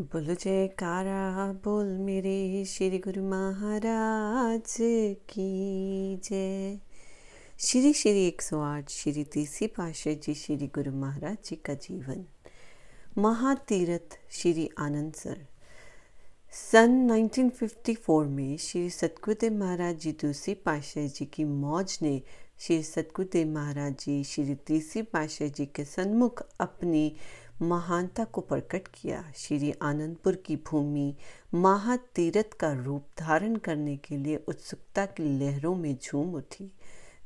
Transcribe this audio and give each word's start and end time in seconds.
बोलो 0.00 0.34
जयकारा 0.34 1.52
बोल 1.52 1.86
मेरे 1.86 2.64
श्री 2.64 2.98
गुरु 2.98 3.22
महाराज 3.22 4.76
की 5.30 6.16
जय। 6.16 6.78
श्री 7.58 7.92
श्री 7.92 8.26
एक 8.26 8.42
सौ 8.42 8.60
आठ, 8.60 8.90
श्री 8.90 9.24
तीसरी 9.24 9.66
पाशाह 9.66 10.14
जी, 10.14 10.34
श्री 10.34 10.66
गुरु 10.66 10.92
महाराज 10.92 11.36
जी 11.44 11.56
का 11.56 11.74
जीवन। 11.74 12.24
महातीरथ, 13.18 14.18
श्री 14.30 14.70
आनंद 14.78 15.14
सर। 15.14 15.46
सन 16.52 17.10
1954 17.10 18.26
में 18.26 18.56
श्री 18.56 18.90
सतगुरुदेव 18.90 19.52
महाराज 19.52 19.96
जी 19.96 20.12
दूसरी 20.12 20.54
पाशाह 20.54 21.06
जी 21.06 21.24
की 21.24 21.44
मौज 21.44 21.98
ने 22.02 22.22
श्री 22.58 22.82
सतगुरुदेव 22.82 23.48
महाराज 23.48 23.92
जी, 23.92 24.24
श्री 24.24 24.54
तीसरी 24.54 25.02
पाशाह 25.02 25.48
जी 25.48 25.66
के 25.66 25.84
सन्मुख 25.84 26.42
अपनी 26.60 27.16
महानता 27.62 28.24
को 28.24 28.40
प्रकट 28.40 28.88
किया। 28.88 29.32
श्री 29.36 29.74
आनंदपुर 29.82 30.34
की 30.34 30.56
भूमि 30.56 31.14
महातीरथ 31.54 32.56
का 32.60 32.72
रूप 32.72 33.04
धारण 33.18 33.56
करने 33.56 33.96
के 33.96 34.16
लिए 34.16 34.36
उत्सुकता 34.48 35.06
की 35.06 35.38
लहरों 35.38 35.74
में 35.74 35.98
झूम 36.02 36.34
उठी। 36.34 36.72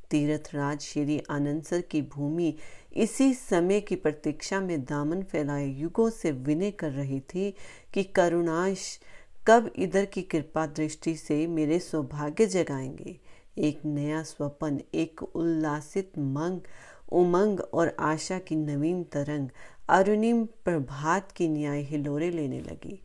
तीर्थ 0.09 0.49
राज 0.53 0.79
श्री 0.79 1.23
आनंदसर 1.29 1.81
की 1.81 2.01
भूमि 2.01 2.55
इसी 2.93 3.33
समय 3.33 3.81
की 3.81 3.95
प्रतीक्षा 3.95 4.59
में 4.59 4.83
दामन 4.83 5.23
फैलाए। 5.23 5.67
युगों 5.67 6.09
से 6.09 6.31
विनय 6.31 6.71
कर 6.71 6.91
रही 6.91 7.19
थी 7.19 7.53
कि 7.93 8.03
करुणाश 8.03 8.99
कब 9.47 9.71
इधर 9.75 10.05
की 10.05 10.21
कृपा 10.21 10.65
दृष्टि 10.65 11.15
से 11.15 11.47
मेरे 11.47 11.79
सौभाग्य 11.79 12.45
जगाएँगे। 12.45 13.19
एक 13.57 13.85
नया 13.85 14.23
स्वपन, 14.23 14.81
एक 14.93 15.23
उल्लासित 15.23 16.11
मंग, 16.17 16.61
उमंग 17.11 17.59
और 17.59 17.95
आशा 17.99 18.39
की 18.39 18.55
नवीन 18.55 19.03
तरंग 19.03 19.49
अरुणिम 19.91 20.43
प्रभात 20.65 21.31
की 21.31 21.47
न्याय 21.47 21.81
हिलोरे 21.81 22.29
लेने 22.31 22.59
लगी। 22.59 22.99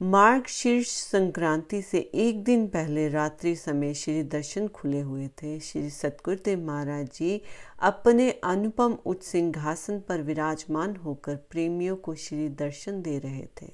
मार्ग 0.00 0.46
शीर्ष 0.48 0.88
संक्रांति 0.88 1.80
से 1.82 1.98
एक 2.14 2.42
दिन 2.44 2.66
पहले 2.66 3.08
रात्रि 3.08 3.54
समय 3.56 3.92
श्री 3.94 4.22
दर्शन 4.22 4.68
खुले 4.68 5.00
हुए 5.00 5.26
थे। 5.42 5.58
श्री 5.60 5.90
सतगुरुदेव 5.90 6.64
महाराज 6.66 7.06
जी 7.06 7.40
अपने 7.80 8.30
अनुपम 8.44 8.96
उच्च 9.06 9.22
सिंहासन 9.22 10.00
पर 10.08 10.22
विराजमान 10.22 10.96
होकर 10.96 11.36
प्रेमियों 11.50 11.96
को 11.96 12.14
श्री 12.14 12.48
दर्शन 12.48 13.02
दे 13.02 13.18
रहे 13.18 13.44
थे। 13.62 13.66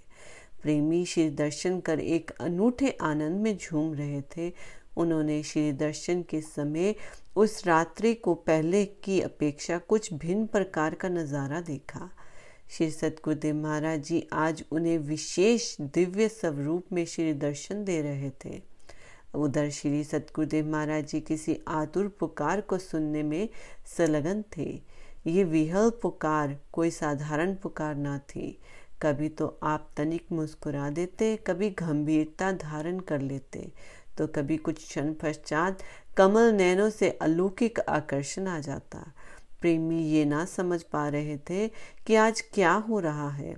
प्रेमी 0.62 1.04
श्री 1.04 1.28
दर्शन 1.30 1.80
कर 1.80 2.00
एक 2.00 2.30
अनूठे 2.40 2.96
आनंद 3.02 3.40
में 3.40 3.56
झूम 3.56 3.94
रहे 3.94 4.20
थे। 4.36 4.52
उन्होंने 4.96 5.42
श्री 5.42 5.72
दर्शन 5.72 6.22
के 6.22 6.40
समय 6.40 6.94
उस 7.36 7.66
रात्रि 7.66 8.12
को 8.14 8.34
पहले 8.34 8.84
की 9.04 9.20
अपेक्षा 9.20 9.78
कुछ 9.78 10.12
भिन्न 10.14 10.46
प्रकार 10.46 10.94
का 10.94 11.08
नज़ारा 11.08 11.60
देखा। 11.60 12.08
श्री 12.70 12.90
सतगुरुदेव 12.90 13.54
महाराज 13.56 14.02
जी 14.04 14.22
आज 14.32 14.62
उन्हें 14.72 14.96
विशेष 14.98 15.64
दिव्य 15.80 16.28
स्वरूप 16.28 16.92
में 16.92 17.04
श्री 17.06 17.32
दर्शन 17.34 17.84
दे 17.84 18.00
रहे 18.02 18.30
थे। 18.44 18.60
उधर 19.34 19.68
श्री 19.70 20.02
सतगुरुदेव 20.04 20.66
महाराज 20.72 21.06
जी 21.06 21.20
किसी 21.20 21.56
आतुर 21.68 22.08
पुकार 22.20 22.60
को 22.60 22.78
सुनने 22.78 23.22
में 23.22 23.48
संलग्न 23.96 24.42
थे। 24.56 24.68
ये 25.26 25.44
विहल 25.44 25.90
पुकार 26.02 26.56
कोई 26.72 26.90
साधारण 26.90 27.54
पुकार 27.54 27.94
ना 27.96 28.18
थी। 28.28 28.58
कभी 29.02 29.28
तो 29.28 29.46
आप 29.62 29.88
तनिक 29.96 30.32
मुस्कुरा 30.32 30.90
देते, 30.90 31.36
कभी 31.46 31.70
गंभीरता 31.72 32.52
धारण 32.52 33.00
कर 33.00 33.20
लेते 33.20 33.70
तो 34.18 34.26
कभी 34.26 34.56
कुछ 34.58 34.76
क्षण 34.78 35.12
पश्चात 35.14 35.82
कमल 36.16 36.52
नैनों 36.52 36.90
से 36.90 37.10
अलौकिक 37.12 37.80
आकर्षण 37.80 38.46
आ 38.46 38.58
जाता। 38.60 39.04
प्रेमी 39.60 40.02
ये 40.04 40.24
ना 40.24 40.44
समझ 40.44 40.82
पा 40.82 41.08
रहे 41.08 41.36
थे 41.50 41.66
कि 42.06 42.14
आज 42.16 42.40
क्या 42.54 42.72
हो 42.88 42.98
रहा 43.00 43.28
है। 43.30 43.54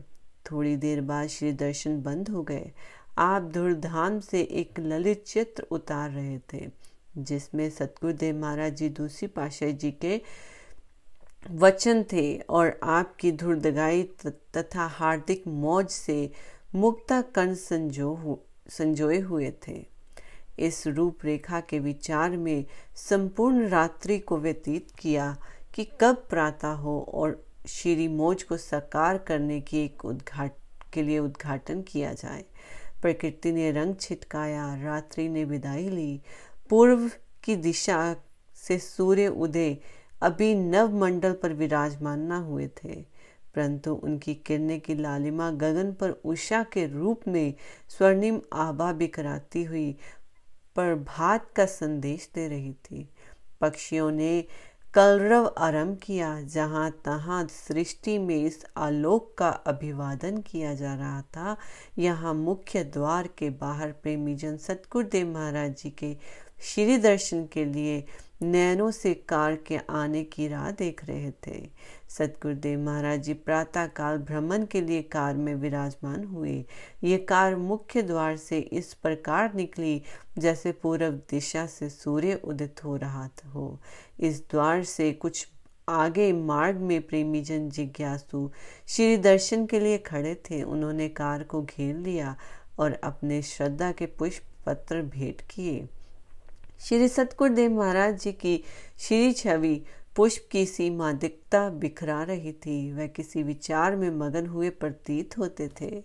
थोड़ी 0.46 0.76
देर 0.76 1.00
बाद 1.00 1.28
श्री 1.28 1.52
दर्शन 1.54 2.00
बंद 2.02 2.28
हो 2.28 2.42
गए। 2.42 2.70
आप 3.18 3.50
धूर्धाम 3.54 4.18
से 4.20 4.40
एक 4.42 4.78
ललित 4.80 5.24
चित्र 5.24 5.66
उतार 5.70 6.10
रहे 6.10 6.38
थे, 6.52 6.68
जिसमें 7.18 7.68
सतगुरुदेव 7.70 8.36
महाराज 8.36 8.76
जी 8.76 8.88
दूसरी 8.88 9.28
पाशाह 9.28 9.70
जी 9.70 9.90
के 10.04 10.20
वचन 11.50 12.02
थे 12.02 12.36
और 12.50 12.78
आपकी 12.82 13.32
धुर्दगाई 13.32 14.02
तथा 14.56 14.86
हार्दिक 14.88 15.46
मौज 15.48 15.88
से 15.88 16.30
मुक्ता 16.74 17.20
कर्ण 17.34 17.54
संजो 17.54 18.38
संजोए 18.70 19.18
हुए 19.20 19.52
थे। 19.68 19.84
इस 20.58 20.86
रूपरेखा 20.86 21.60
के 21.60 21.78
विचार 21.78 22.36
में 22.36 22.64
संपूर्ण 22.96 23.68
रात्रि 23.68 24.18
को 24.18 24.38
व्यतीत 24.38 24.90
किया 24.98 25.36
कि 25.80 25.84
कब 26.00 26.16
प्रातः 26.30 26.68
हो 26.68 26.98
और 27.14 27.46
श्री 27.68 28.06
मोज 28.08 28.42
को 28.42 28.56
साकार 28.56 29.18
करने 29.18 29.60
की 29.60 29.78
एक 29.84 30.04
उद्घाट, 30.04 30.52
के 30.92 31.02
लिए 31.02 31.18
उद्घाटन 31.18 31.80
किया 31.82 32.12
जाए। 32.12 32.44
प्रकृति 33.02 33.52
ने 33.52 33.70
रंग 33.72 33.94
छिटकाया, 34.00 34.74
रात्रि 34.82 35.28
ने 35.28 35.44
विदाई 35.44 35.88
ली। 35.88 36.20
पूर्व 36.70 37.10
की 37.44 37.56
दिशा 37.56 38.16
से 38.56 38.78
सूर्य 38.78 39.28
उदय 39.28 39.76
अभी 40.22 40.54
नव 40.54 40.98
मंडल 40.98 41.32
पर 41.32 41.52
विराजमान 41.52 42.32
न 42.32 42.32
हुए 42.32 42.68
थे, 42.84 43.00
परंतु 43.54 43.94
उनकी 43.94 44.34
किरणें 44.34 44.80
की 44.80 44.94
लालिमा 44.94 45.50
गगन 45.50 45.92
पर 45.92 46.10
उषा 46.10 46.62
के 46.62 46.86
रूप 46.86 47.28
में 47.28 47.54
स्वर्णिम 47.88 48.40
आभा 48.52 48.92
बिखराती 48.92 49.64
हुई 49.64 49.92
प्रभात 50.74 51.50
का 51.56 51.66
संदेश 51.66 52.30
दे 52.34 52.48
रही 52.48 52.72
थी। 52.72 53.08
पक्षियों 53.60 54.10
ने 54.10 54.44
कलरव 54.94 55.46
आरंभ 55.58 55.98
किया, 56.02 56.40
जहाँ 56.42 56.90
तहाँ 57.04 57.46
सृष्टि 57.46 58.16
में 58.18 58.36
इस 58.36 58.64
आलोक 58.76 59.34
का 59.38 59.48
अभिवादन 59.48 60.40
किया 60.40 60.74
जा 60.74 60.94
रहा 60.94 61.20
था। 61.36 61.56
यहाँ 61.98 62.32
मुख्य 62.34 62.82
द्वार 62.84 63.28
के 63.38 63.50
बाहर 63.50 63.92
प्रेमीजन 63.92 64.56
सतगुरुदेव 64.56 65.32
महाराज 65.34 65.76
जी 65.82 65.90
के 65.90 66.16
श्री 66.64 66.96
दर्शन 66.98 67.46
के 67.52 67.64
लिए 67.64 68.04
नैनों 68.42 68.90
से 68.90 69.14
कार 69.14 69.56
के 69.56 69.78
आने 69.90 70.24
की 70.24 70.48
राह 70.48 70.70
देख 70.70 71.04
रहे 71.04 71.30
थे। 71.46 71.68
सतगुरुदेव 72.08 72.80
महाराज 72.80 73.22
जी 73.22 73.34
प्रातः 73.34 73.86
काल 73.86 74.18
भ्रमण 74.18 74.64
के 74.66 74.80
लिए 74.80 75.02
कार 75.02 75.36
में 75.36 75.54
विराजमान 75.54 76.24
हुए। 76.24 76.64
ये 77.04 77.18
कार 77.18 77.56
मुख्य 77.56 78.02
द्वार 78.02 78.36
से 78.36 78.58
इस 78.58 78.94
प्रकार 78.94 79.54
निकली 79.54 80.02
जैसे 80.38 80.72
पूर्व 80.72 81.10
दिशा 81.10 81.66
से 81.66 81.88
सूर्य 81.88 82.40
उदित 82.44 82.84
हो 82.84 82.96
रहा 82.96 83.28
हो। 83.54 83.80
इस 84.20 84.42
द्वार 84.50 84.84
से 84.84 85.12
कुछ 85.12 85.46
आगे 85.88 86.32
मार्ग 86.32 86.76
में 86.76 87.00
प्रेमी 87.02 87.40
जन 87.40 87.68
जिज्ञासु 87.68 88.50
श्री 88.86 89.16
दर्शन 89.16 89.66
के 89.66 89.80
लिए 89.80 89.98
खड़े 89.98 90.34
थे। 90.34 90.62
उन्होंने 90.62 91.08
कार 91.08 91.42
को 91.42 91.62
घेर 91.62 91.96
लिया 91.96 92.36
और 92.78 92.92
अपने 92.92 93.42
श्रद्धा 93.42 93.92
के 93.92 94.06
पुष्प 94.06 94.42
पत्र 94.66 95.02
भेंट 95.02 95.40
किए। 95.40 95.88
श्री 96.84 97.08
सतगुरुदेव 97.08 97.70
महाराज 97.70 98.20
जी 98.20 98.32
की 98.32 98.64
श्री 98.98 99.32
छवि 99.32 99.82
पुष्प 100.16 100.48
की 100.52 100.66
सी 100.66 100.90
मादिकता 100.90 101.70
बिखरा 101.70 102.22
रही 102.22 102.52
थी। 102.52 102.92
वह 102.92 103.06
किसी 103.06 103.42
विचार 103.42 103.96
में 103.96 104.10
मगन 104.10 104.46
हुए 104.46 104.70
प्रतीत 104.70 105.38
होते 105.38 105.68
थे। 105.80 106.02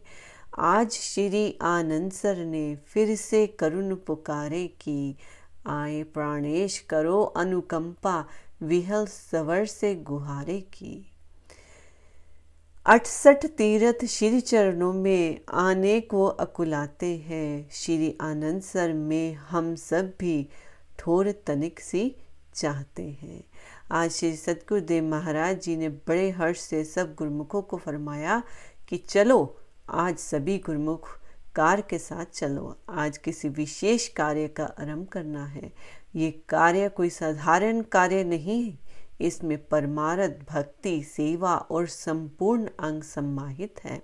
आज 0.58 0.91
श्री 0.91 1.58
आनंद 1.62 2.12
सर 2.12 2.46
ने 2.46 2.75
फिर 2.75 3.16
से 3.16 3.47
करुण 3.47 3.96
पुकारे 3.96 4.68
की, 4.68 5.16
आए 5.68 6.03
प्राणेश 6.03 6.80
करो 6.80 7.22
अनुकंपा, 7.22 8.25
विहल 8.62 9.06
सवर 9.06 9.66
से 9.66 9.96
गुहारे 9.96 10.62
की। 10.62 11.12
अठसठ 12.86 13.46
तीर्थ 13.46 14.06
श्री 14.06 14.42
चरणों 14.42 14.94
में 14.94 15.40
आने 15.50 16.00
को 16.02 16.25
अकुलाते 16.25 17.16
हैं। 17.18 17.69
श्री 17.72 18.18
आनंद 18.22 18.62
सर 18.62 18.94
में 18.94 19.34
हम 19.34 19.75
सब 19.75 20.13
भी 20.19 20.50
ठोर 21.05 21.31
तनिक 21.31 21.79
सी 21.79 22.16
चाहते 22.55 23.03
हैं। 23.03 23.43
आज 23.91 24.11
श्री 24.11 24.35
सतगुरुदेव 24.35 25.03
महाराज 25.03 25.62
जी 25.62 25.75
ने 25.75 25.89
बड़े 25.89 26.30
हर्ष 26.30 26.59
से 26.59 26.83
सब 26.83 27.15
गुरुमुखों 27.15 27.62
को 27.62 27.77
फरमाया 27.77 28.44
कि 28.89 28.97
चलो, 28.97 29.57
आज 29.89 30.18
सभी 30.18 30.57
गुरुमुख 30.57 31.09
कार 31.56 31.81
के 31.81 31.97
साथ 31.97 32.25
चलो। 32.25 32.77
आज 32.89 33.18
किसी 33.18 33.50
विशेष 33.50 34.07
कार्य 34.07 34.47
का 34.47 34.63
आरंभ 34.63 35.07
करना 35.07 35.45
है। 35.45 35.74
ये 36.15 36.31
कार्य 36.50 36.89
कोई 36.89 37.09
साधारण 37.09 37.81
कार्य 37.81 38.24
नहीं 38.24 38.71
है। 38.71 38.80
इसमें 39.21 39.68
परमारथ, 39.68 40.30
भक्ति, 40.30 41.03
सेवा 41.03 41.56
और 41.56 41.88
संपूर्ण 41.88 42.68
अंग 42.80 43.03
सम्माहित 43.03 43.75
है। 43.83 44.01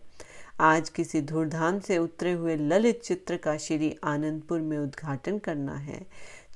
आज 0.59 0.89
किसी 0.89 1.21
धूर्धाम 1.21 1.79
से 1.79 1.97
उतरे 1.97 2.31
हुए 2.31 2.55
ललित 2.55 3.01
चित्र 3.01 3.37
का 3.37 3.57
श्री 3.57 3.97
आनंदपुर 4.03 4.59
में 4.59 4.77
उद्घाटन 4.77 5.39
करना 5.39 5.75
है। 5.75 6.05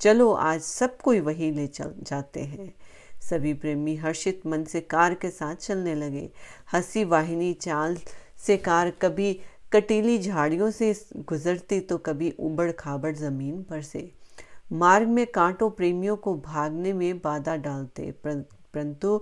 चलो, 0.02 0.32
आज 0.32 0.62
सब 0.62 0.98
कोई 0.98 1.20
वही 1.20 1.52
ले 1.52 1.68
चल, 1.68 1.94
जाते 2.04 2.40
हैं। 2.40 2.74
सभी 3.22 3.54
प्रेमी 3.54 3.96
हर्षित 3.96 4.42
मन 4.48 4.64
से 4.64 4.82
कार 4.82 5.14
के 5.14 5.30
साथ 5.30 5.56
चलने 5.56 5.96
लगे। 5.96 6.30
हँसी 6.74 7.04
वाहिनी 7.04 7.54
चाल 7.54 7.98
से 8.38 8.58
कार 8.58 8.90
कभी 8.92 9.34
कटीली 9.74 10.18
झाड़ियों 10.20 10.70
से 10.72 10.94
गुजरती 11.18 11.80
तो 11.80 11.98
कभी 11.98 12.30
उबड़ 12.40 12.72
खाबड़ 12.72 13.16
ज़मीन 13.16 13.64
पर 13.64 13.82
से। 13.82 14.12
मार्ग 14.74 15.08
में 15.08 15.26
कांटों 15.28 15.70
प्रेमियों 15.70 16.16
को 16.18 16.36
भागने 16.36 16.94
में 16.94 17.20
बाधा 17.20 17.56
डालते 17.56 18.12
परंतु 18.26 19.18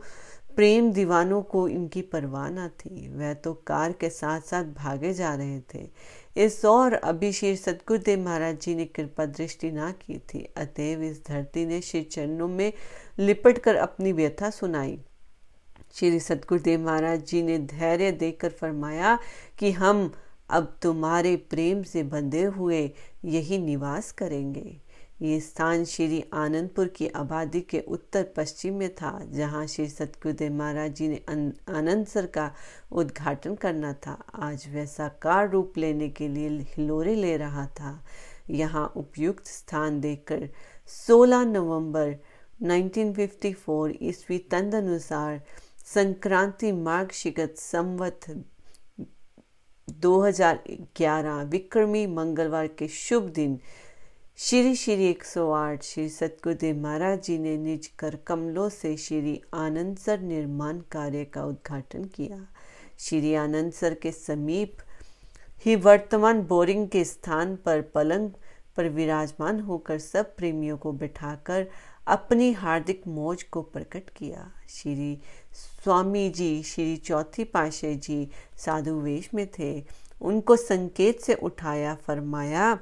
प्रेम 0.55 0.91
दीवानों 0.91 1.41
को 1.41 1.67
इनकी 1.67 2.01
परवाह 2.01 2.49
न 2.49 2.67
थी। 2.79 3.07
वह 3.17 3.33
तो 3.33 3.53
कार 3.67 3.91
के 3.91 4.09
साथ 4.09 4.41
साथ 4.41 4.63
भागे 4.63 5.13
जा 5.13 5.33
रहे 5.35 5.59
थे। 5.73 5.87
इस 6.35 6.63
और 6.65 6.93
अभी 6.93 7.31
श्री 7.31 7.55
सतगुरुदेव 7.55 8.19
महाराज 8.19 8.59
जी 8.59 8.73
ने 8.75 8.85
कृपा 8.85 9.25
दृष्टि 9.25 9.71
ना 9.71 9.91
की 9.91 10.17
थी, 10.19 10.43
अतएव 10.57 11.03
इस 11.03 11.21
धरती 11.27 11.65
ने 11.65 11.81
श्री 11.81 12.01
चरणों 12.01 12.47
में 12.47 12.73
लिपट 13.19 13.57
कर 13.57 13.75
अपनी 13.75 14.11
व्यथा 14.11 14.49
सुनाई। 14.49 14.97
श्री 15.93 16.19
सतगुरुदेव 16.19 16.85
महाराज 16.85 17.25
जी 17.25 17.43
ने 17.43 17.57
धैर्य 17.57 18.11
देकर 18.11 18.49
फरमाया 18.49 19.17
कि 19.59 19.71
हम 19.71 20.11
अब 20.49 20.75
तुम्हारे 20.81 21.35
प्रेम 21.49 21.83
से 21.83 22.03
बंधे 22.03 22.43
हुए 22.43 22.91
यही 23.25 23.57
निवास 23.57 24.11
करेंगे। 24.11 24.82
ये 25.23 25.39
स्थान 25.39 25.83
श्री 25.85 26.23
आनंदपुर 26.33 26.87
की 26.95 27.07
आबादी 27.07 27.59
के 27.61 27.79
उत्तर 27.87 28.23
पश्चिम 28.37 28.73
में 28.75 28.93
था, 28.95 29.19
जहाँ 29.31 29.65
श्री 29.67 29.87
सतगुरुदेव 29.89 30.53
महाराज 30.53 30.95
जी 30.95 31.07
ने 31.07 31.21
आनंद 31.69 32.05
सर 32.07 32.25
का 32.27 32.51
उद्घाटन 32.91 33.55
करना 33.55 33.93
था। 34.05 34.17
आज 34.35 34.67
वह 34.73 34.85
साकार 34.85 35.49
रूप 35.49 35.77
लेने 35.77 36.09
के 36.09 36.27
लिए 36.27 36.49
हिलोरे 36.69 37.15
ले 37.15 37.35
रहा 37.37 37.65
था। 37.79 37.99
यहाँ 38.49 38.85
उपयुक्त 38.95 39.47
स्थान 39.47 39.99
देखकर 40.01 40.47
16 40.87 41.45
नवंबर 41.47 42.15
1954 42.63 43.93
ईस्वी 44.01 44.37
तंद 44.51 44.75
अनुसार 44.75 45.41
संक्रांति 45.85 46.71
मार्ग 46.71 47.11
शिगत 47.13 47.55
संवत 47.57 48.19
2011 49.87 51.43
विक्रमी 51.51 52.05
मंगलवार 52.09 52.67
के 52.67 52.87
शुभ 52.87 53.29
दिन 53.29 53.59
श्री 54.37 54.75
श्री 54.75 55.13
108 55.13 55.83
श्री 55.83 56.09
सतगुरुदेव 56.09 56.77
महाराज 56.77 57.21
जी 57.23 57.37
ने 57.37 57.55
निज 57.57 57.87
कर 57.99 58.15
कमलों 58.15 58.69
से 58.69 58.95
श्री 58.97 59.41
आनंद 59.53 59.97
सर 59.97 60.19
निर्माण 60.19 60.79
कार्य 60.91 61.25
का 61.25 61.43
उद्घाटन 61.45 62.03
किया। 62.05 62.47
श्री 62.99 63.33
आनंद 63.35 63.71
सर 63.73 63.93
के 63.93 64.11
समीप 64.11 64.77
ही 65.65 65.75
वर्तमान 65.75 66.41
बोरिंग 66.41 66.87
के 66.87 67.03
स्थान 67.03 67.55
पर 67.55 67.81
पलंग 67.81 68.29
पर 68.77 68.89
विराजमान 68.89 69.59
होकर 69.59 69.99
सब 69.99 70.35
प्रेमियों 70.35 70.77
को 70.77 70.91
बिठाकर 70.91 71.67
अपनी 72.07 72.51
हार्दिक 72.51 73.07
मौज 73.07 73.43
को 73.43 73.61
प्रकट 73.61 74.09
किया। 74.09 74.51
श्री 74.69 75.17
स्वामी 75.53 76.29
जी, 76.29 76.63
श्री 76.63 76.95
चौथी 76.97 77.43
पाशे 77.43 77.95
जी 77.95 78.27
साधु 78.57 78.93
वेश 78.93 79.29
में 79.33 79.47
थे। 79.59 79.83
उनको 80.21 80.55
संकेत 80.55 81.21
से 81.21 81.33
उठाया, 81.33 81.95
फरमाया 81.95 82.79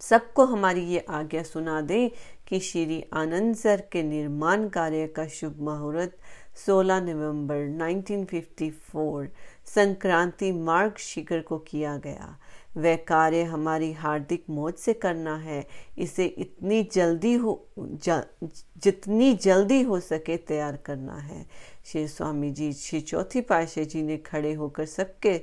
सबको 0.00 0.44
हमारी 0.44 0.80
ये 0.80 0.98
आज्ञा 1.08 1.42
सुना 1.42 1.80
दें 1.80 2.10
कि 2.48 2.60
श्री 2.60 3.04
आनंद 3.12 3.56
सर 3.56 3.82
के 3.92 4.02
निर्माण 4.02 4.68
कार्य 4.68 5.06
का 5.06 5.26
शुभ 5.26 5.60
मुहूर्त 5.60 6.16
16 6.66 7.02
नवंबर 7.02 7.58
1954 7.78 9.28
संक्रांति 9.66 10.52
मार्ग 10.52 10.96
शिखर 10.98 11.40
को 11.40 11.58
किया 11.58 11.96
गया। 11.96 12.38
वह 12.76 12.96
कार्य 12.96 13.42
हमारी 13.42 13.92
हार्दिक 13.92 14.44
मौज 14.50 14.74
से 14.74 14.92
करना 14.92 15.36
है। 15.36 15.66
इसे 15.98 16.24
इतनी 16.26 16.82
जल्दी 16.92 17.34
हो 17.34 17.68
जितनी 17.78 19.32
जल्दी 19.34 19.80
हो 19.82 19.98
सके 20.00 20.36
तैयार 20.36 20.76
करना 20.76 21.14
है। 21.14 21.44
श्री 21.84 22.06
स्वामी 22.08 22.50
जी, 22.50 22.72
श्री 22.72 23.00
चौथी 23.00 23.40
पाशे 23.40 23.84
जी 23.84 24.02
ने 24.02 24.16
खड़े 24.16 24.52
होकर 24.52 24.86
सबके 24.86 25.40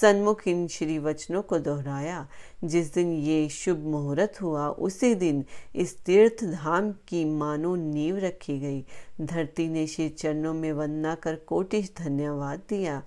सन्मुख 0.00 0.46
इन 0.48 0.66
श्री 0.68 0.98
वचनों 0.98 1.42
को 1.42 1.58
दोहराया। 1.58 2.26
जिस 2.64 2.92
दिन 2.94 3.12
ये 3.12 3.48
शुभ 3.48 3.78
मुहूर्त 3.78 4.40
हुआ, 4.42 4.68
उसी 4.68 5.14
दिन 5.14 5.44
इस 5.74 5.98
तीर्थ 6.04 6.44
धाम 6.44 6.92
की 7.08 7.24
मानो 7.24 7.74
नींव 7.76 8.18
रखी 8.18 8.58
गई। 8.60 8.84
धरती 9.20 9.68
ने 9.68 9.86
श्री 9.86 10.08
चरणों 10.08 10.54
में 10.54 10.72
वंदना 10.72 11.14
कर 11.14 11.34
कोटिश 11.36 11.92
धन्यवाद 11.98 12.62
दिया। 12.68 13.02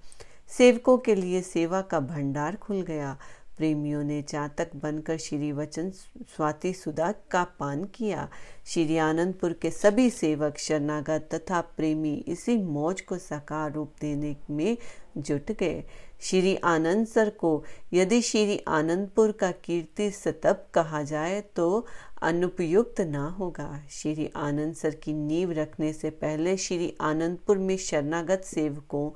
सेवकों 0.48 0.98
के 0.98 1.16
लिए 1.16 1.42
सेवा 1.42 1.82
का 1.82 2.00
भंडार 2.00 2.56
खुल 2.56 2.82
गया। 2.82 3.18
प्रेमियों 3.58 4.04
ने 4.04 4.22
चातक 4.22 4.76
बनकर 4.76 5.18
श्री 5.18 5.52
वचन 5.52 5.90
स्वाति 6.36 6.74
सुधा 6.74 7.12
का 7.32 7.44
पान 7.60 7.84
किया। 7.96 8.28
श्री 8.66 8.98
आनंदपुर 8.98 9.54
के 9.54 9.72
सभी 9.72 10.10
सेवक, 10.10 10.58
शरणागत 10.58 11.30
तथा 11.34 11.62
प्रेमी 11.78 12.14
इसी 12.28 12.58
मौज 12.58 13.02
को 13.02 13.18
साकार 13.18 13.72
रूप 13.74 13.94
देने 14.02 14.36
में 14.50 14.78
जुट 15.18 15.52
गए। 15.52 15.84
श्री 16.22 16.56
आनंद 16.56 17.08
सर 17.08 17.30
को 17.30 17.64
यदि 17.94 18.22
श्री 18.22 18.58
आनंदपुर 18.68 19.32
का 19.32 19.52
कीर्ति 19.64 20.10
सतब 20.12 20.66
कहा 20.74 21.02
जाए 21.04 21.42
तो 21.56 21.86
अनुपयुक्त 22.22 23.02
ना 23.02 23.26
होगा। 23.30 23.68
श्री 23.92 24.30
आनंद 24.36 24.76
सर 24.76 24.96
की 24.96 25.14
नींव 25.14 25.52
रखने 25.52 25.92
से 25.94 26.10
पहले 26.10 26.56
श्री 26.58 26.94
आनंदपुर 27.02 27.58
में 27.58 27.76
शरणागत 27.78 28.44
सेवकों 28.46 29.10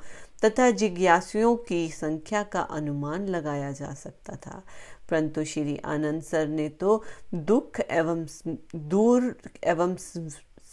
तथा 0.45 0.69
जिज्ञासुओं 0.71 1.55
की 1.55 1.89
संख्या 1.89 2.43
का 2.43 2.61
अनुमान 2.61 3.27
लगाया 3.27 3.71
जा 3.71 3.93
सकता 3.93 4.35
था। 4.35 4.63
परंतु 5.09 5.43
श्री 5.43 5.77
आनंद 5.77 6.23
सर 6.23 6.47
ने 6.47 6.69
तो 6.69 7.03
दुख 7.33 7.79
एवं 7.79 8.25
दूर 8.75 9.35
एवं 9.63 9.95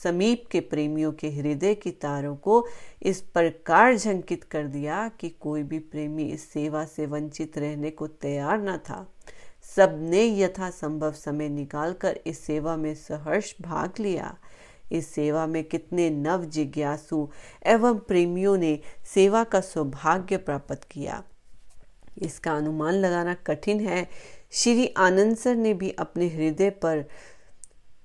समीप 0.03 0.45
के 0.51 0.61
प्रेमियों 0.61 1.13
के 1.13 1.31
हृदय 1.31 1.75
की 1.75 1.91
तारों 1.91 2.37
को 2.37 2.67
इस 3.03 3.21
प्रकार 3.21 3.97
झंकित 3.97 4.45
कर 4.45 4.67
दिया 4.67 5.09
कि 5.09 5.29
कोई 5.29 5.63
भी 5.63 5.79
प्रेमी 5.79 6.25
इस 6.25 6.49
सेवा 6.49 6.85
से 6.85 7.07
वंचित 7.07 7.59
रहने 7.59 7.91
को 7.91 8.07
तैयार 8.07 8.59
न 8.59 8.77
था। 8.77 9.07
सबने 9.77 10.25
यथासंभव 10.41 11.13
समय 11.13 11.49
निकालकर 11.49 12.21
इस 12.27 12.45
सेवा 12.45 12.77
में 12.77 12.95
सहर्ष 12.95 13.55
भाग 13.61 13.93
लिया। 14.01 14.37
इस 14.93 15.15
सेवा 15.15 15.47
में 15.47 15.65
कितने 15.65 16.11
नव 16.11 16.45
जिज्ञासु 16.45 17.29
एवं 17.67 17.99
प्रेमियों 17.99 18.57
ने 18.57 18.81
सेवा 19.15 19.45
का 19.45 19.61
सौभाग्य 19.61 20.37
प्राप्त 20.37 20.87
किया। 20.91 21.25
इसका 22.23 22.57
अनुमान 22.57 22.95
लगाना 22.95 23.35
कठिन 23.35 23.81
है। 23.81 24.09
श्री 24.53 24.95
आनंद 24.97 25.37
सर 25.37 25.57
ने 25.57 25.75
भी 25.75 25.91
अपने 25.91 26.29
हृदय 26.29 26.71
पर 26.71 27.05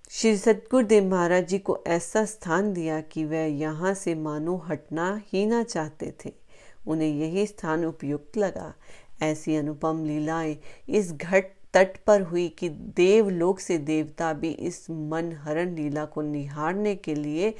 श्री 0.09 0.37
सतगुरुदेव 0.37 1.03
महाराज 1.03 1.47
जी 1.47 1.59
को 1.59 1.83
ऐसा 1.87 2.25
स्थान 2.25 2.73
दिया 2.73 3.01
कि 3.01 3.25
वह 3.25 3.37
यहाँ 3.37 3.93
से 3.93 4.15
मानो 4.15 4.57
हटना 4.57 5.21
ही 5.33 5.45
ना 5.45 5.63
चाहते 5.63 6.13
थे। 6.25 6.33
उन्हें 6.87 7.09
यही 7.09 7.47
स्थान 7.47 7.85
उपयुक्त 7.85 8.37
लगा। 8.37 8.73
ऐसी 9.21 9.55
अनुपम 9.55 10.05
लीलाएँ 10.05 10.57
इस 10.89 11.13
घट 11.13 11.45
तट 11.73 11.97
पर 12.07 12.21
हुई 12.21 12.49
कि 12.49 12.69
देवलोक 12.69 13.59
से 13.59 13.77
देवता 13.77 14.33
भी 14.33 14.51
इस 14.51 14.89
मन 14.89 15.31
हरण 15.31 15.75
लीला 15.75 16.05
को 16.05 16.21
निहारने 16.21 16.95
के 16.95 17.15
लिए 17.15 17.53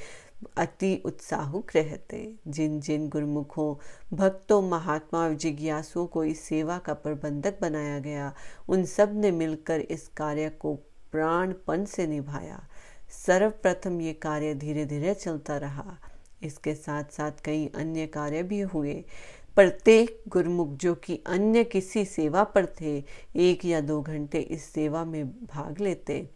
अति 0.58 1.02
उत्साहुक 1.06 1.72
रहते। 1.76 2.34
जिन 2.48 2.80
जिन 2.80 3.10
गुरुमुखों, 3.10 3.76
भक्तों, 4.18 4.62
महात्मा 4.62 5.20
और 5.20 5.34
जिज्ञासुओं 5.34 6.08
को 6.08 6.24
इस 6.24 6.42
सेवा 6.42 6.78
का 6.78 6.94
प्रबंधक 6.94 7.62
बनाया 7.62 8.00
गया, 8.00 8.34
उन 8.70 8.86
सबने 8.86 9.32
मिलकर 9.32 9.80
इस 9.80 10.08
कार्य 10.08 10.50
को 10.50 10.76
प्राणपन 11.12 11.86
से 11.86 12.08
निभाया। 12.08 12.68
सर्वप्रथम 13.26 14.02
ये 14.02 14.14
कार्य 14.14 14.54
धीरे 14.54 14.86
धीरे 14.86 15.14
चलता 15.14 15.58
रहा। 15.58 15.98
इसके 16.44 16.76
साथ 16.76 17.04
साथ 17.04 17.32
कई 17.46 17.72
अन्य 17.76 18.08
कार्य 18.08 18.44
भी 18.44 18.60
हुए। 18.60 19.04
प्रत्येक 19.56 20.22
गुरुमुख 20.28 20.74
जो 20.74 20.94
कि 20.96 21.20
अन्य 21.26 21.64
किसी 21.64 22.06
सेवा 22.06 22.44
पर 22.44 22.66
थे, 22.82 23.04
एक 23.36 23.66
या 23.66 23.82
दो 23.82 24.02
घंटे 24.02 24.40
इस 24.40 24.64
सेवा 24.64 25.06
में 25.06 25.30
भाग 25.30 25.80
लेते। 25.80 26.28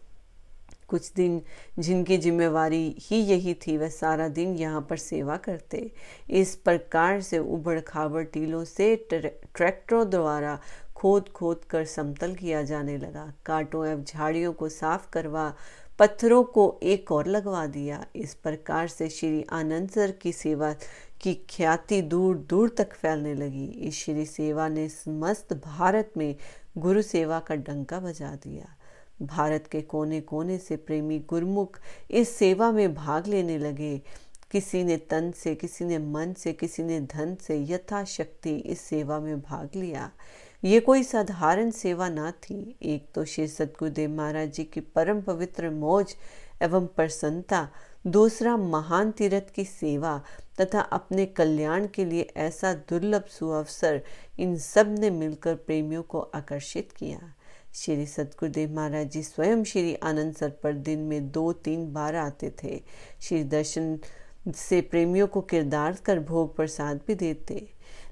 कुछ 0.88 1.12
दिन 1.12 1.42
जिनकी 1.78 2.16
जिम्मेवारी 2.16 2.96
ही 3.00 3.16
यही 3.16 3.54
थी, 3.54 3.76
वह 3.76 3.88
सारा 3.88 4.28
दिन 4.28 4.54
यहाँ 4.56 4.86
पर 4.90 4.96
सेवा 4.96 5.36
करते। 5.36 5.90
इस 6.30 6.54
प्रकार 6.56 7.20
से 7.20 7.38
उबड़ 7.38 7.80
खाबड़ 7.80 8.24
टीलों 8.24 8.64
से 8.64 8.96
ट्रैक्टरों 8.96 10.10
द्वारा 10.10 10.58
खोद 10.96 11.28
खोद 11.28 11.64
कर 11.70 11.84
समतल 11.84 12.34
किया 12.34 12.62
जाने 12.62 12.96
लगा। 12.98 13.32
कांटों 13.46 13.86
एवं 13.86 14.04
झाड़ियों 14.04 14.52
को 14.52 14.68
साफ़ 14.68 15.10
करवा, 15.12 15.54
पत्थरों 15.98 16.42
को 16.44 16.80
एक 16.82 17.12
और 17.12 17.26
लगवा 17.26 17.66
दिया। 17.66 18.04
इस 18.16 18.34
प्रकार 18.34 18.88
से 18.88 19.08
श्री 19.08 19.44
आनंद 19.50 19.90
सर 19.90 20.10
की 20.10 20.32
सेवा 20.32 20.74
की 21.20 21.34
ख्याति 21.34 22.02
दूर 22.02 22.36
दूर 22.36 22.68
तक 22.68 22.94
फैलने 22.94 23.34
लगी। 23.34 23.64
इस 23.64 23.94
श्री 23.94 24.26
सेवा 24.26 24.68
ने 24.68 24.88
समस्त 24.88 25.52
भारत 25.52 26.12
में 26.16 26.36
गुरु 26.78 27.02
सेवा 27.02 27.40
का 27.40 27.54
डंका 27.54 28.00
बजा 28.00 28.34
दिया। 28.34 28.76
भारत 29.22 29.66
के 29.66 29.80
कोने 29.80 30.20
कोने 30.20 30.58
से 30.58 30.76
प्रेमी 30.76 31.18
गुरुमुख 31.18 31.78
इस 32.10 32.36
सेवा 32.36 32.72
में 32.72 32.94
भाग 32.94 33.26
लेने 33.26 33.58
लगे। 33.58 34.02
किसी 34.50 34.84
ने 34.84 34.96
तन 34.96 35.30
से, 35.30 35.54
किसी 35.54 35.84
ने 35.84 35.98
मन 35.98 36.32
से, 36.32 36.52
किसी 36.52 36.82
ने 36.82 37.00
धन 37.00 37.34
से 37.34 37.64
यथाशक्ति 37.64 38.56
इस 38.56 38.80
सेवा 38.80 39.20
में 39.20 39.40
भाग 39.40 39.70
लिया। 39.74 40.10
ये 40.64 40.80
कोई 40.80 41.02
साधारण 41.02 41.70
सेवा 41.70 42.08
ना 42.08 42.30
थी। 42.30 42.78
एक 42.82 43.06
तो 43.14 43.24
श्री 43.24 43.48
सतगुरुदेव 43.48 44.10
महाराज 44.10 44.52
जी 44.52 44.64
की 44.64 44.80
परम 44.80 45.20
पवित्र 45.22 45.70
मौज 45.70 46.14
एवं 46.62 46.86
प्रसन्नता 46.86 47.68
दूसरा 48.04 48.56
महान 48.56 49.10
तीर्थ 49.10 49.50
की 49.54 49.64
सेवा 49.64 50.20
तथा 50.60 50.80
अपने 50.92 51.24
कल्याण 51.26 51.86
के 51.86 52.04
लिए 52.04 52.28
ऐसा 52.36 52.72
दुर्लभ 52.88 53.24
सुअवसर 53.28 54.00
इन 54.38 54.56
सबने 54.58 55.10
मिलकर 55.10 55.54
प्रेमियों 55.56 56.02
को 56.02 56.20
आकर्षित 56.34 56.92
किया। 56.92 57.32
श्री 57.74 58.06
सतगुरुदेव 58.06 58.74
महाराज 58.74 59.10
जी 59.10 59.22
स्वयं 59.22 59.64
श्री 59.64 59.94
आनंद 60.02 60.34
सर 60.34 60.50
पर 60.62 60.72
दिन 60.72 60.98
में 61.00 61.30
दो 61.30 61.52
तीन 61.52 61.92
बार 61.92 62.16
आते 62.16 62.52
थे। 62.62 62.80
श्री 63.20 63.42
दर्शन 63.44 63.98
से 64.56 64.80
प्रेमियों 64.80 65.26
को 65.26 65.40
किरदार 65.40 65.96
कर 66.06 66.18
भोग 66.20 66.54
प्रसाद 66.56 67.00
भी 67.06 67.14
देते। 67.14 67.66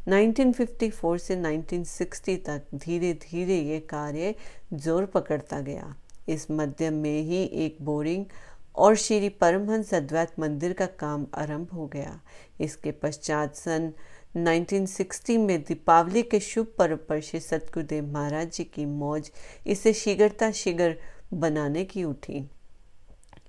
1954 0.09 1.19
से 1.19 1.37
1960 1.37 2.37
तक 2.47 2.63
धीरे 2.75 3.13
धीरे 3.23 3.59
ये 3.61 3.79
कार्य 3.81 4.35
ज़ोर 4.75 5.07
पकड़ता 5.07 5.61
गया। 5.61 5.95
इस 6.29 6.51
मध्यम 6.51 6.95
में 6.95 7.21
ही 7.23 7.43
एक 7.65 7.77
बोरिंग 7.83 8.25
और 8.75 8.95
श्री 8.97 9.29
परमहंस 9.29 9.93
अद्वैत 9.95 10.39
मंदिर 10.39 10.73
का 10.73 10.87
काम 10.99 11.27
आरंभ 11.35 11.73
हो 11.73 11.87
गया। 11.87 12.21
इसके 12.61 12.91
पश्चात 12.93 13.55
सन 13.57 13.93
1960 14.37 15.37
में 15.39 15.63
दीपावली 15.63 16.23
के 16.23 16.41
शुभ 16.41 16.67
पर्व 16.79 16.97
पर 17.09 17.21
श्री 17.21 17.41
सतगुरुदेव 17.41 18.07
महाराज 18.13 18.53
जी 18.53 18.65
की 18.65 18.85
मौज 18.87 19.31
इसे 19.67 19.93
शीघ्रता 19.93 20.51
शीघ्र 20.53 20.95
बनाने 21.35 21.85
की 21.85 22.05
उठी। 22.05 22.45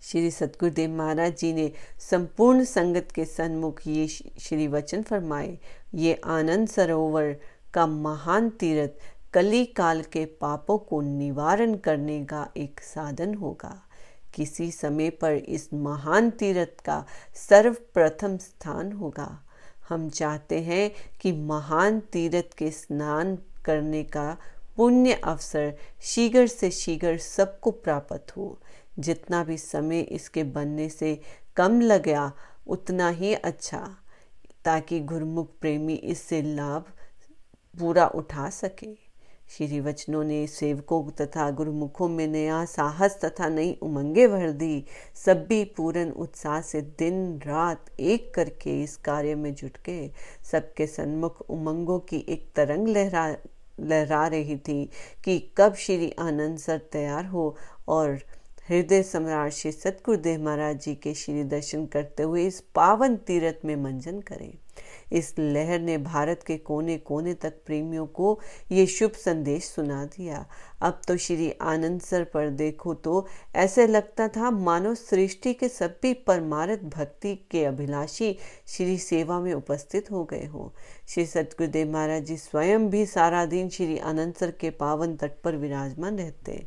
श्री 0.02 0.32
सतगुरुदेव 0.32 0.90
महाराज 0.90 1.38
जी 1.38 1.54
ने 1.54 1.72
संपूर्ण 2.00 2.64
संगत 2.64 3.12
के 3.16 3.26
सन्मुख 3.26 3.82
ये 3.88 4.08
श्री 4.08 4.68
वचन 4.68 5.02
फरमाए, 5.02 5.58
ये 5.96 6.22
आनंद 6.26 6.68
सरोवर 6.68 7.36
का 7.74 7.86
महान 7.88 8.50
तीर्थ 8.50 9.00
कली 9.34 9.66
काल 9.66 10.02
के 10.04 10.26
पापों 10.42 10.78
को 10.80 11.02
निवारण 11.02 11.76
करने 11.76 12.24
का 12.26 12.48
एक 12.58 12.80
साधन 12.80 13.34
होगा। 13.34 13.82
किसी 14.34 14.72
समय 14.72 15.10
पर 15.10 15.34
इस 15.34 15.70
महान 15.74 16.30
तीर्थ 16.30 16.84
का 16.86 17.06
सर्वप्रथम 17.50 18.38
स्थान 18.38 18.92
होगा। 18.92 19.30
हम 19.90 20.10
चाहते 20.10 20.62
हैं 20.62 20.92
कि 21.22 21.32
महान 21.32 22.00
तीर्थ 22.00 22.54
के 22.58 22.72
स्नान 22.72 23.38
करने 23.66 24.04
का 24.04 24.38
पुण्य 24.78 25.14
अवसर 25.14 25.74
शीघ्र 26.04 26.48
से 26.48 26.72
शीघ्र 26.72 27.18
सबको 27.18 27.72
प्राप्त 27.72 28.36
हो। 28.38 28.58
जितना 29.00 29.44
भी 29.44 29.58
समय 29.58 30.00
इसके 30.00 30.44
बनने 30.44 30.90
से 30.90 31.20
कम 31.56 31.80
लगा 31.82 32.32
उतना 32.68 33.10
ही 33.10 33.34
अच्छा 33.34 33.98
ताकि 34.66 35.00
गुरुमुख 35.00 35.50
प्रेमी 35.62 35.94
इससे 35.94 36.42
लाभ 36.42 36.86
पूरा 37.74 38.08
उठा 38.08 38.50
सके। 38.50 39.03
श्री 39.54 39.80
वचनों 39.80 40.24
ने 40.24 40.46
सेवकों 40.48 41.04
तथा 41.12 41.50
गुरुमुखों 41.52 42.08
में 42.10 42.28
नया 42.28 42.64
साहस 42.66 43.18
तथा 43.24 43.50
नई 43.50 43.74
उमंगे 43.82 44.28
भर 44.28 44.52
दी। 44.52 44.86
सभी 45.16 45.64
पूर्ण 45.78 46.12
उत्साह 46.12 46.62
से 46.62 46.82
दिन 46.82 47.40
रात 47.40 47.92
एक 48.00 48.34
करके 48.34 48.82
इस 48.84 48.96
कार्य 48.98 49.36
में 49.36 49.54
जुट 49.56 49.78
गए। 49.86 50.10
सबके 50.52 50.88
सन्मुख 50.88 51.42
उमंगों 51.50 52.00
की 52.00 52.26
एक 52.30 52.48
तरंग 52.56 52.88
लहरा 52.88 53.28
लहरा 53.80 54.26
रही 54.28 54.58
थी 54.58 54.90
कि 55.24 55.40
कब 55.58 55.76
श्री 55.76 56.12
आनंद 56.20 56.58
सर 56.58 56.78
तैयार 56.92 57.26
हो 57.26 57.56
और 57.88 58.20
हृदय 58.70 59.04
सम्राट 59.04 59.52
श्री 59.52 59.72
सतगुरुदेव 59.72 60.44
महाराज 60.44 60.82
जी 60.82 60.96
के 60.96 61.14
श्री 61.14 61.44
दर्शन 61.44 61.86
करते 61.86 62.24
हुए 62.24 62.46
इस 62.48 62.60
पावन 62.76 63.16
तीर्थ 63.16 63.66
में 63.66 63.76
मंजन 63.76 64.20
करें। 64.22 64.54
इस 65.14 65.34
लहर 65.40 65.80
ने 65.80 65.98
भारत 65.98 66.44
के 66.44 66.58
कोने 66.60 66.98
कोने 67.00 67.34
तक 67.34 67.54
प्रेमियों 67.66 68.06
को 68.08 68.40
ये 68.72 68.86
शुभ 68.88 69.12
संदेश 69.16 69.64
सुना 69.66 70.04
दिया। 70.08 70.46
अब 70.82 71.02
तो 71.08 71.18
श्री 71.18 71.52
आनंद 71.62 72.02
सर 72.02 72.24
पर 72.24 72.50
देखो 72.52 72.94
तो 72.94 73.26
ऐसे 73.56 73.88
लगता 73.88 74.28
था 74.28 74.52
मानव 74.52 74.96
सृष्टि 74.96 75.54
के 75.54 75.70
सभी 75.70 76.14
परमारथ 76.28 76.84
भक्ति 76.90 77.36
के 77.52 77.64
अभिलाषी 77.66 78.36
श्री 78.68 78.98
सेवा 78.98 79.40
में 79.40 79.54
उपस्थित 79.54 80.12
हो 80.12 80.24
गए 80.24 80.46
हो। 80.46 80.74
श्री 81.08 81.26
सतगुरुदेव 81.26 81.92
महाराज 81.92 82.26
जी 82.26 82.38
स्वयं 82.38 82.90
भी 82.90 83.06
सारा 83.06 83.46
दिन 83.46 83.70
श्री 83.70 83.98
आनंद 84.00 84.34
सर 84.34 84.52
के 84.52 84.70
पावन 84.70 85.16
तट 85.16 85.42
पर 85.44 85.56
विराजमान 85.56 86.18
रहते। 86.18 86.66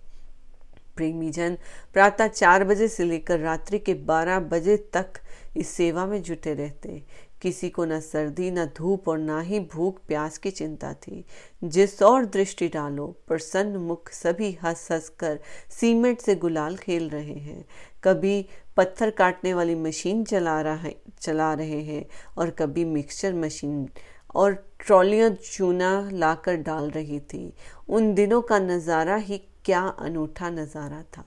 प्रेमी 0.97 1.31
जन 1.31 1.57
प्रातः 1.95 2.29
चार 2.29 2.65
बजे 2.65 2.87
से 2.89 3.05
लेकर 3.05 3.39
रात्रि 3.41 3.79
के 3.79 3.95
बारह 4.07 4.39
बजे 4.43 4.77
तक 4.93 5.19
इस 5.57 5.69
सेवा 5.69 6.05
में 6.07 6.23
जुटे 6.23 6.55
रहते। 6.55 7.03
किसी 7.47 7.69
को 7.71 7.85
न 7.85 7.99
सर्दी, 8.01 8.51
न 8.51 8.65
धूप 8.77 9.09
और 9.09 9.19
ना 9.19 9.41
ही 9.41 9.59
भूख, 9.73 9.99
प्यास 10.09 10.39
की 10.39 10.51
चिंता 10.51 10.93
थी। 10.95 11.25
जिस 11.65 12.03
और 12.03 12.25
दृष्टि 12.27 12.69
डालो, 12.69 13.07
प्रसन्न 13.29 13.77
मुख 13.79 14.11
सभी 14.13 14.51
हंस 14.63 14.89
हंस 14.93 15.09
कर 15.19 15.39
सीमेंट 15.71 16.21
से 16.21 16.35
गुलाल 16.37 16.77
खेल 16.77 17.09
रहे 17.11 17.39
हैं। 17.41 17.65
कभी 18.05 18.35
पत्थर 18.77 19.11
काटने 19.11 19.55
वाली 19.55 19.75
मशीन 19.75 20.25
चला 20.25 20.61
रहा, 20.61 20.91
चला 21.21 21.53
रहे 21.55 21.81
हैं 21.83 22.05
और 22.39 22.51
कभी 22.51 22.85
मिक्सचर 22.85 23.35
मशीन 23.35 23.89
और 24.35 24.55
ट्रॉलियाँ 24.81 25.31
चूना 25.45 26.09
लाकर 26.13 26.57
डाल 26.63 26.91
रही 26.91 27.21
थी। 27.21 27.53
उन 27.89 28.13
दिनों 28.15 28.43
का 28.43 28.59
नज़ारा 28.59 29.17
ही 29.17 29.39
क्या 29.65 29.81
अनूठा 29.81 30.51
नज़ारा 30.51 31.03
था। 31.17 31.25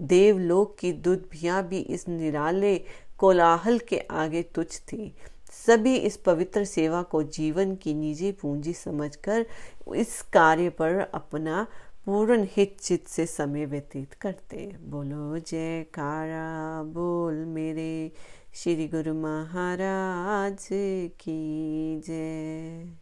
देवलोक 0.00 0.76
की 0.78 0.92
दुधियाँ 0.92 1.66
भी 1.68 1.78
इस 1.78 2.08
निराले 2.08 2.76
कोलाहल 3.18 3.78
के 3.78 3.98
आगे 4.10 4.42
तुच्छ 4.54 4.78
थी। 4.78 5.14
सभी 5.52 5.96
इस 5.96 6.16
पवित्र 6.16 6.64
सेवा 6.64 7.02
को 7.02 7.22
जीवन 7.22 7.74
की 7.76 7.94
निजी 7.94 8.32
पूंजी 8.32 8.72
समझकर 8.72 9.46
इस 9.96 10.22
कार्य 10.22 10.68
पर 10.68 10.98
अपना 11.14 11.66
पूर्ण 12.06 12.46
हित 12.50 12.76
चित 12.80 13.08
से 13.08 13.26
समय 13.26 13.66
व्यतीत 13.66 14.14
करते 14.14 14.76
बोलो 14.80 15.38
जय 15.38 15.82
कारा 15.94 16.82
बोल 16.82 17.34
मेरे 17.34 18.12
श्री 18.54 18.88
गुरु 18.88 19.14
महाराज 19.14 20.68
की 21.20 22.00
जय। 22.06 23.01